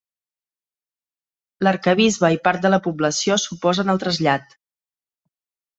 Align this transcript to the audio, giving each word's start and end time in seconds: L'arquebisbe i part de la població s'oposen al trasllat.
L'arquebisbe 1.67 2.33
i 2.37 2.41
part 2.49 2.65
de 2.67 2.73
la 2.75 2.81
població 2.89 3.41
s'oposen 3.45 3.95
al 3.95 4.05
trasllat. 4.07 4.59